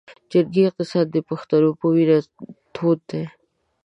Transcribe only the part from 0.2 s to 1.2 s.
جنګي اقتصاد د